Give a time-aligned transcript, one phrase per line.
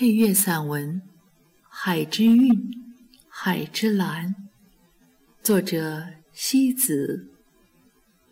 [0.00, 0.94] 配乐散文
[1.68, 2.34] 《海之韵》
[3.28, 4.28] 《海之蓝》，
[5.42, 7.28] 作者西子，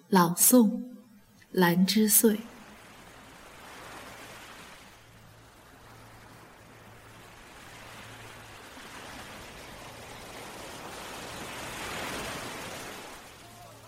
[0.09, 0.81] 朗诵
[1.53, 2.41] 兰之岁。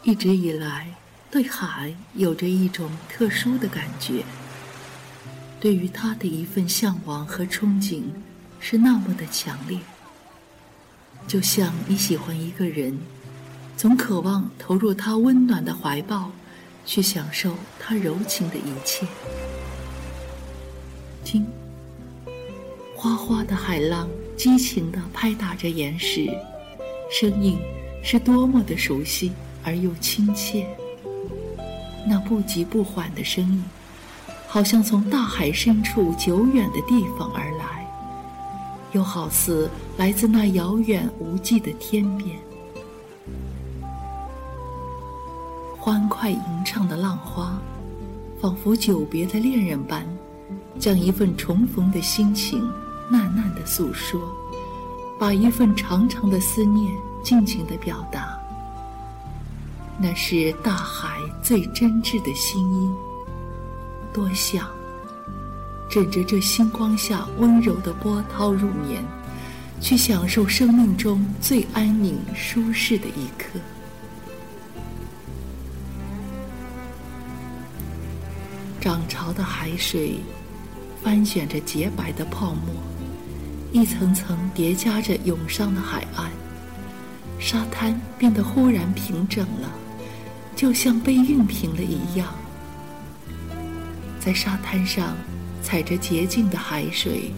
[0.02, 0.94] 一直以来，
[1.30, 4.22] 对海有着一种特殊的感觉。
[5.60, 8.02] 对于他的一份向往和憧憬，
[8.58, 9.78] 是那么的强烈。
[11.26, 12.98] 就像你喜欢一个人，
[13.76, 16.32] 总渴望投入他温暖的怀抱，
[16.86, 19.06] 去享受他柔情的一切。
[21.22, 21.46] 听，
[22.96, 26.26] 哗哗的海浪激情地拍打着岩石，
[27.12, 27.58] 声音
[28.02, 29.30] 是多么的熟悉
[29.62, 30.66] 而又亲切。
[32.08, 33.62] 那不急不缓的声音。
[34.52, 37.88] 好像从大海深处久远的地方而来，
[38.90, 42.36] 又好似来自那遥远无际的天边。
[45.78, 47.56] 欢快吟唱的浪花，
[48.40, 50.04] 仿佛久别的恋人般，
[50.80, 52.68] 将一份重逢的心情
[53.08, 54.20] 淡淡的诉说，
[55.16, 58.36] 把一份长长的思念尽情的表达。
[59.96, 62.92] 那是大海最真挚的心音。
[64.12, 64.68] 多想
[65.88, 69.02] 枕着这星光下温柔的波涛入眠，
[69.80, 73.58] 去享受生命中最安宁舒适的一刻。
[78.80, 80.20] 涨潮的海水
[81.02, 82.74] 翻卷着洁白的泡沫，
[83.72, 86.30] 一层层叠加着涌上的海岸，
[87.38, 89.70] 沙滩变得忽然平整了，
[90.54, 92.32] 就像被熨平了一样。
[94.20, 95.16] 在沙滩上，
[95.62, 97.32] 踩着洁净的海水，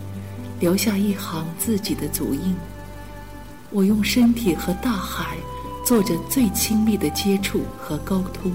[0.58, 2.56] 留下一行自己的足印。
[3.70, 5.36] 我用身体和大海
[5.86, 8.52] 做着最亲密的接触和沟通。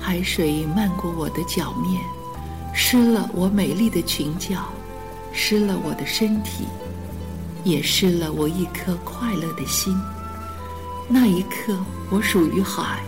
[0.00, 2.00] 海水漫过我的脚面，
[2.72, 4.68] 湿了我美丽的裙角，
[5.32, 6.66] 湿了我的身体，
[7.64, 10.00] 也湿了我一颗快乐的心。
[11.08, 11.76] 那一刻，
[12.10, 13.02] 我属于海。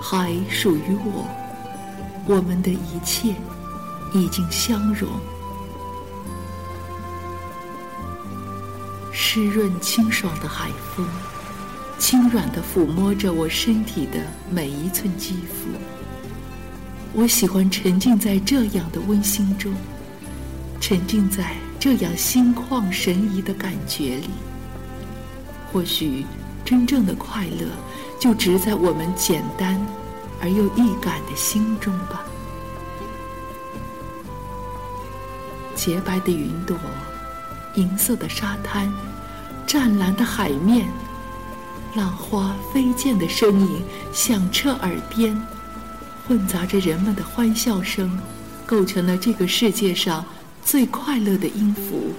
[0.00, 1.28] 海属于我，
[2.26, 3.34] 我们的一切
[4.14, 5.08] 已经相融。
[9.12, 11.06] 湿润清爽的海风，
[11.98, 14.20] 轻软地抚摸着我身体的
[14.50, 15.68] 每一寸肌肤。
[17.12, 19.72] 我喜欢沉浸在这样的温馨中，
[20.80, 24.30] 沉浸在这样心旷神怡的感觉里。
[25.72, 26.24] 或许，
[26.68, 27.66] 真正的快乐。
[28.18, 29.80] 就植在我们简单
[30.42, 32.24] 而又易感的心中吧。
[35.76, 36.76] 洁白的云朵，
[37.76, 38.92] 银色的沙滩，
[39.64, 40.88] 湛蓝的海面，
[41.94, 43.80] 浪花飞溅的声音
[44.12, 45.40] 响彻耳边，
[46.26, 48.18] 混杂着人们的欢笑声，
[48.66, 50.24] 构成了这个世界上
[50.64, 52.12] 最快乐的音符。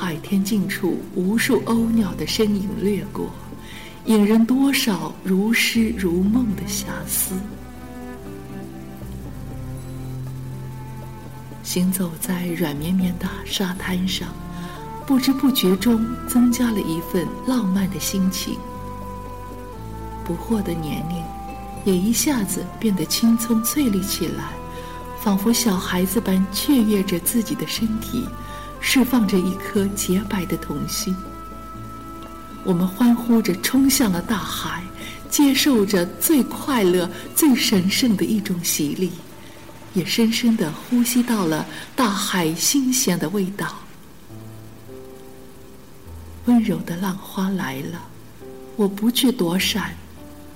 [0.00, 3.28] 海天尽处，无数鸥鸟的身影掠过。
[4.04, 7.34] 引人多少如诗如梦的遐思。
[11.64, 14.28] 行走在软绵绵的沙滩上，
[15.04, 18.56] 不知不觉中增加了一份浪漫的心情。
[20.24, 21.24] 不惑的年龄，
[21.84, 24.52] 也一下子变得青葱翠绿起来，
[25.20, 28.24] 仿佛小孩子般雀跃着自己的身体，
[28.80, 31.14] 释放着一颗洁白的童心。
[32.64, 34.82] 我们欢呼着冲向了大海，
[35.30, 39.12] 接受着最快乐、最神圣的一种洗礼，
[39.94, 41.64] 也深深的呼吸到了
[41.96, 43.74] 大海新鲜的味道。
[46.46, 48.00] 温柔的浪花来了，
[48.76, 49.94] 我不去躲闪，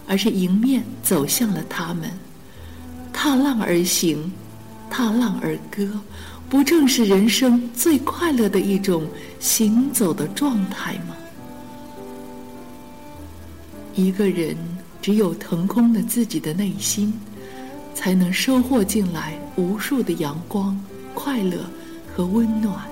[0.07, 2.11] 而是迎面走向了他们。
[3.13, 4.33] 踏浪而行，
[4.91, 6.01] 踏浪而歌，
[6.53, 9.09] 不正是人生最快乐的一种
[9.41, 11.17] 行走的状态吗？
[13.95, 14.55] 一个人
[15.01, 17.19] 只有腾空了自己的内心，
[17.95, 20.79] 才能收获进来无数的阳光、
[21.15, 21.65] 快乐
[22.15, 22.85] 和温暖。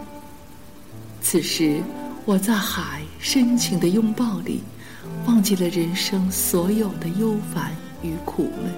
[1.21, 1.83] 此时，
[2.25, 4.63] 我在海深情的拥抱里，
[5.27, 8.73] 忘记了人生所有的忧烦与苦闷，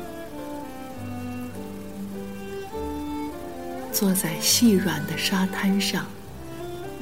[4.03, 6.05] 坐在细软的沙滩上，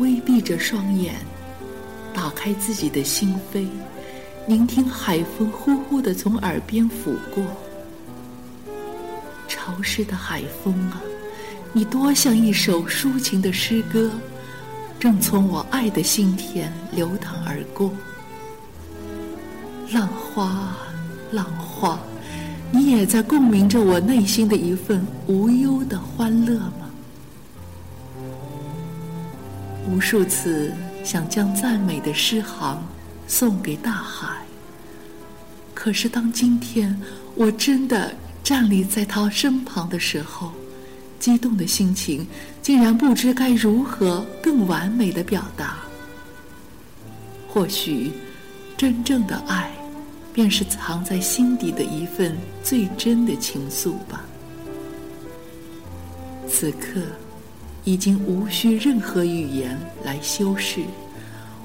[0.01, 1.15] 微闭着双眼，
[2.13, 3.67] 打开自己的心扉。
[4.47, 7.43] 聆听海风呼呼地从耳边拂过，
[9.49, 11.01] 潮湿的海风啊，
[11.73, 14.11] 你多像一首抒情的诗歌，
[14.99, 17.91] 正从我爱的心田流淌而过。
[19.91, 20.77] 浪花啊，
[21.33, 21.99] 浪花，
[22.71, 26.89] 你也在共鸣着我内心的一份无忧的欢乐吗？
[29.91, 30.73] 无数次
[31.05, 32.81] 想将赞美的诗行
[33.27, 34.39] 送给大海，
[35.75, 36.99] 可是当今天
[37.35, 38.15] 我真的……
[38.43, 40.51] 站立在他身旁的时候，
[41.21, 42.27] 激动的心情
[42.61, 45.77] 竟然不知该如何更完美的表达。
[47.47, 48.11] 或许，
[48.77, 49.71] 真正的爱，
[50.33, 54.25] 便是藏在心底的一份最真的情愫吧。
[56.49, 57.03] 此刻，
[57.85, 60.81] 已经无需任何语言来修饰，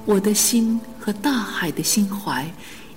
[0.04, 2.50] 我的心和大海的心怀，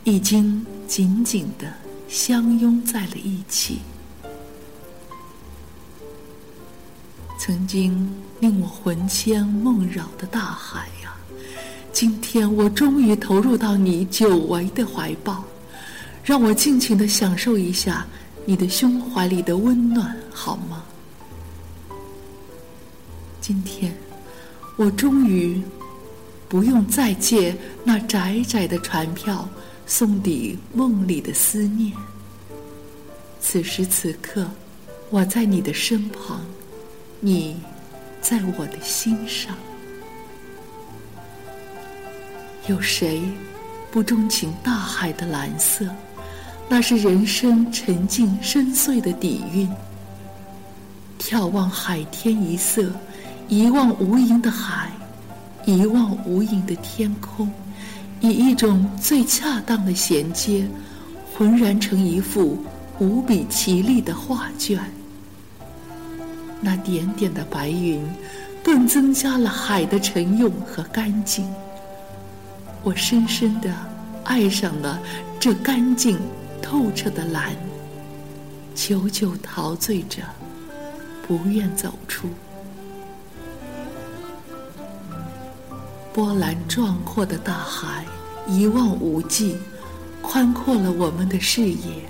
[0.03, 1.71] 已经紧紧的。
[2.07, 3.81] 相拥在了一起，
[7.37, 11.13] 曾经令我魂牵梦绕的大海呀，
[11.93, 15.43] 今天我终于投入到你久违的怀抱，
[16.23, 18.07] 让我尽情的享受一下
[18.43, 20.83] 你的胸怀里的温暖，好吗？
[23.49, 23.91] 今天，
[24.75, 25.59] 我终于
[26.47, 29.49] 不用再借那窄窄的船票。
[29.87, 31.91] 送抵梦里的思念。
[33.41, 34.47] 此时此刻，
[35.09, 36.45] 我在你的身旁，
[37.19, 37.57] 你
[38.21, 39.57] 在我的心上。
[42.67, 43.23] 有谁
[43.89, 45.87] 不钟情大海的蓝色？
[46.69, 49.67] 那是人生沉静深邃的底蕴。
[51.17, 52.91] 眺望海天一色，
[53.49, 54.91] 一望无垠的海，
[55.65, 57.51] 一望无垠的天空。
[58.21, 60.67] 以一种最恰当的衔接，
[61.35, 62.63] 浑然成一幅
[62.99, 64.79] 无比绮丽的画卷。
[66.61, 68.07] 那点点的白云，
[68.63, 71.49] 更增加了海的沉涌和干净。
[72.83, 73.73] 我深深的
[74.25, 74.99] 爱上了
[75.39, 76.19] 这干净
[76.61, 77.55] 透彻的蓝，
[78.75, 80.21] 久久陶醉着，
[81.27, 82.27] 不愿走出。
[86.19, 88.03] 波澜壮阔的大海，
[88.45, 89.55] 一望无际，
[90.21, 92.09] 宽阔了我们的视野，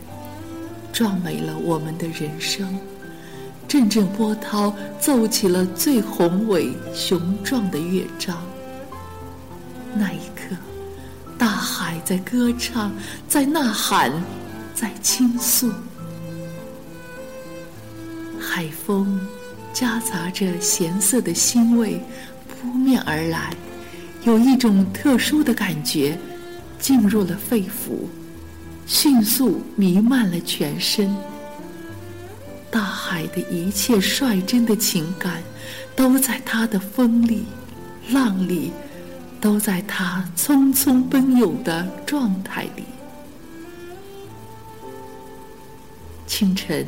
[0.92, 2.76] 壮美了我们的人生。
[3.68, 8.36] 阵阵波涛奏起了最宏伟雄壮的乐章。
[9.94, 10.56] 那一刻，
[11.38, 12.92] 大海在歌唱，
[13.28, 14.12] 在呐喊，
[14.74, 15.72] 在倾诉。
[18.40, 19.22] 海风
[19.72, 22.04] 夹杂着咸涩的腥味，
[22.48, 23.54] 扑面而来。
[24.24, 26.18] 有一种特殊的感觉，
[26.77, 28.06] 进入了肺腑，
[28.86, 31.16] 迅速弥漫了全身。
[32.69, 35.42] 大海的一切率真的情感，
[35.95, 37.45] 都在它的风里、
[38.12, 38.71] 浪里，
[39.42, 42.83] 都在它匆匆奔涌的状态里。
[46.27, 46.86] 清晨，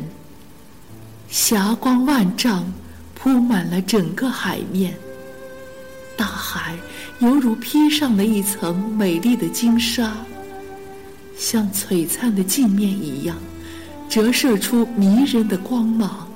[1.30, 2.72] 霞光万丈，
[3.16, 4.94] 铺满了整个海面。
[6.16, 6.75] 大海
[7.22, 10.12] 犹如披上了一层美丽的金纱，
[11.38, 13.38] 像璀璨的镜面一样，
[14.10, 16.28] 折射出迷人的光芒。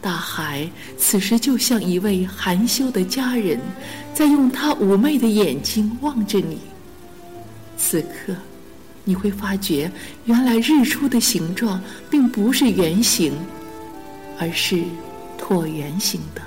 [0.00, 3.58] 大海此时就像一位含羞的佳人，
[4.14, 6.58] 在用她妩媚的眼睛望着你。
[7.76, 8.32] 此刻，
[9.02, 9.90] 你会发觉，
[10.24, 13.32] 原来日出的形状并不是圆形，
[14.38, 14.84] 而是
[15.36, 16.40] 椭圆形的。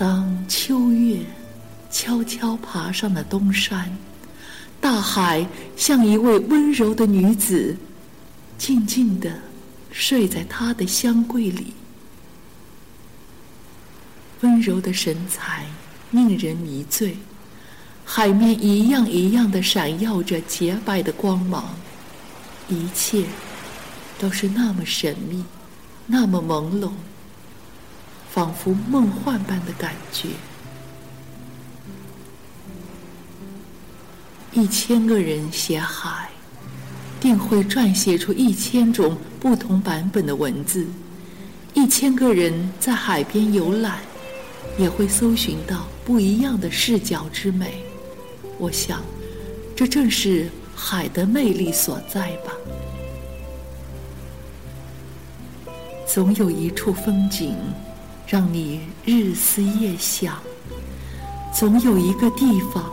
[0.00, 1.18] 当秋月
[1.90, 3.94] 悄悄爬上了东山，
[4.80, 7.76] 大海像一位温柔的女子，
[8.56, 9.30] 静静地
[9.92, 11.74] 睡在她的香柜里。
[14.40, 15.66] 温柔的神采
[16.10, 17.14] 令人迷醉，
[18.02, 21.74] 海面一样一样的闪耀着洁白的光芒，
[22.70, 23.26] 一切
[24.18, 25.44] 都是那么神秘，
[26.06, 26.90] 那么朦胧。
[28.32, 30.28] 仿佛梦幻般的感觉。
[34.52, 36.28] 一千个人写海，
[37.20, 40.86] 定会撰写出一千种不同版本的文字；
[41.74, 43.98] 一千个人在海边游览，
[44.78, 47.84] 也会搜寻到不一样的视角之美。
[48.58, 49.02] 我想，
[49.74, 52.52] 这正是海的魅力所在吧。
[56.06, 57.56] 总有一处风景。
[58.30, 60.36] 让你日思夜想，
[61.52, 62.84] 总有一个地方，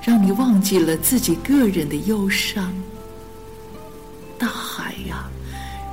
[0.00, 2.72] 让你忘记了自己个人的忧伤。
[4.38, 5.28] 大海呀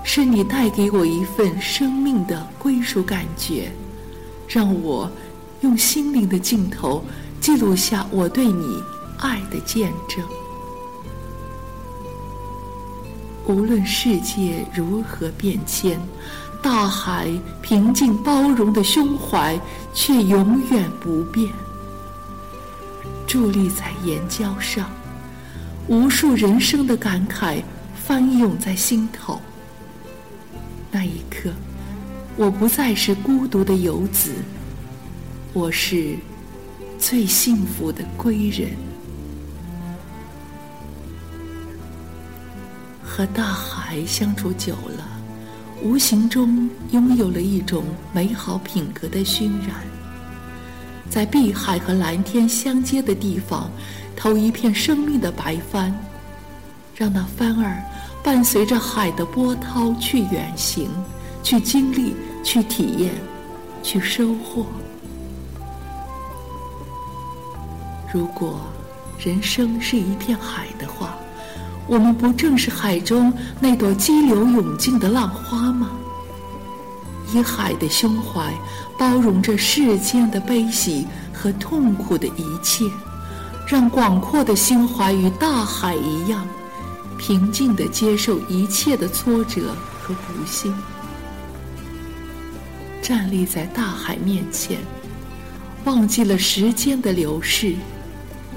[0.04, 3.72] 是你带给我一份生命的归属感觉，
[4.48, 5.12] 让我
[5.62, 7.04] 用心灵的镜头
[7.42, 8.84] 记录下我对你
[9.18, 10.24] 爱的见证。
[13.48, 16.00] 无论世界如何变迁，
[16.62, 19.60] 大海平静包容的胸怀
[19.94, 21.52] 却永远不变。
[23.28, 24.90] 伫立在岩礁上，
[25.88, 27.64] 无数人生的感慨
[27.96, 29.40] 翻涌在心头。
[30.92, 31.52] 那一刻，
[32.36, 34.34] 我不再是孤独的游子，
[35.54, 36.18] 我是
[36.98, 38.72] 最幸福的归人。
[43.04, 44.99] 和大海相处久了，
[45.82, 49.70] 无形中拥有了一种美好品格的熏染。
[51.10, 53.72] 在碧海和蓝天相接的地方，
[54.16, 55.94] 投一片生命的白帆，
[56.96, 57.82] 让那帆儿
[58.24, 60.90] 伴随着海的波涛去远行，
[61.42, 63.14] 去经历，去体验，
[63.82, 64.66] 去收获。
[68.14, 68.60] 如果
[69.18, 71.16] 人生是一片海的话，
[71.90, 75.90] 我们不正是海中那朵激流勇进的浪花吗？
[77.34, 78.54] 以海的胸怀
[78.98, 82.86] 包容着世间的悲喜和痛苦的一切，
[83.68, 86.48] 让广阔的心怀与大海一样，
[87.18, 90.72] 平静地接受一切的挫折和不幸。
[93.02, 94.78] 站立在大海面前，
[95.86, 97.74] 忘记了时间的流逝，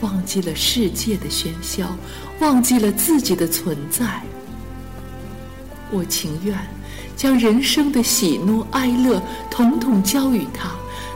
[0.03, 1.97] 忘记了世界的喧嚣，
[2.41, 4.23] 忘记了自己的存在。
[5.91, 6.55] 我情愿。
[7.15, 10.71] 将人生的喜怒哀乐统统交予他，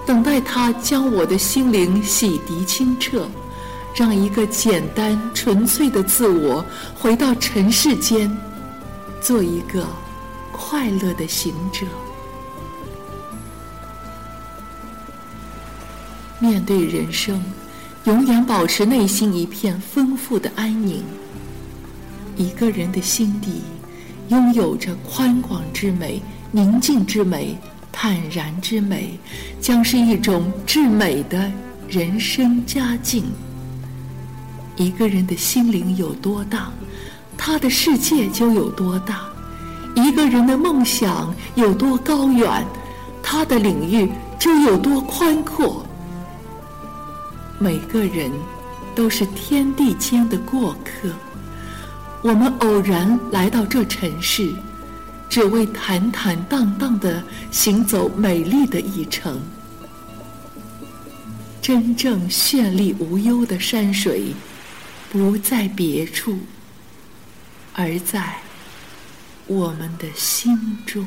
[0.07, 3.29] 等待他将我的心灵洗涤清澈，
[3.97, 6.65] 让一个简单纯粹的自我
[6.95, 8.31] 回到尘世间，
[9.21, 9.85] 做一个
[10.53, 11.87] 快乐的行者。
[16.39, 17.43] 面对人生，
[18.07, 21.03] 永远保持内心一片丰富的安宁。
[22.37, 23.63] 一个人的心底。
[24.29, 26.21] 拥有着宽广之美、
[26.51, 27.57] 宁静之美、
[27.93, 29.17] 坦然之美，
[29.61, 31.49] 将是一种至美的
[31.89, 33.23] 人生佳境。
[34.75, 36.73] 一个人的心灵有多大，
[37.39, 39.15] 他的世界就有多大；
[39.95, 42.67] 一个人的梦想有多高远，
[43.23, 44.11] 他的领域
[44.41, 45.87] 就有多宽阔。
[47.59, 48.31] 每个人
[48.95, 51.11] 都是天地间的过客。
[52.23, 54.53] 我们偶然来到这尘世，
[55.29, 59.41] 只为坦坦荡荡的行走美丽的一程。
[61.63, 64.35] 真正绚丽无忧的山水，
[65.11, 66.39] 不在别处，
[67.73, 68.37] 而在
[69.47, 71.07] 我们的心中。